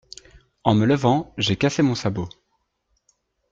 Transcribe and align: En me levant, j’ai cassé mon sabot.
En 0.63 0.73
me 0.73 0.87
levant, 0.87 1.31
j’ai 1.37 1.57
cassé 1.57 1.83
mon 1.83 1.93
sabot. 1.93 2.27